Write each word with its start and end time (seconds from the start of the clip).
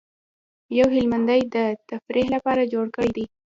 یو 0.77 0.87
هلمندي 0.95 1.41
د 1.55 1.57
تفریح 1.89 2.27
لپاره 2.35 2.69
جوړ 2.73 2.85
کړی 2.95 3.11
دی. 3.17 3.25